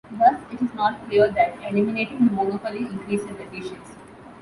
[0.17, 3.77] Thus, it is not clear that eliminating the monopoly increases efficiency.